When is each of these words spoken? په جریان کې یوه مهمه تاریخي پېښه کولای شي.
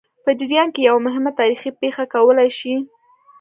په 0.23 0.31
جریان 0.39 0.69
کې 0.73 0.81
یوه 0.89 1.01
مهمه 1.07 1.31
تاریخي 1.39 1.69
پېښه 1.81 2.03
کولای 2.13 2.49
شي. 2.59 2.73